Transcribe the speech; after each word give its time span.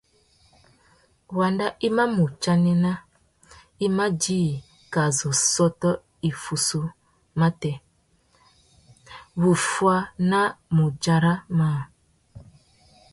Wanda 1.37 1.67
i 1.87 1.87
mà 1.95 2.03
mù 2.15 2.25
chanena 2.43 2.93
i 3.85 3.87
mà 3.97 4.05
djï 4.21 4.41
kā 4.93 5.03
zu 5.17 5.29
sôtô 5.51 5.91
iffussú 6.29 6.79
matê, 7.39 7.71
wuffuá 9.41 9.95
na 10.31 10.39
mudjúra 10.75 11.33
mâā. 11.57 11.81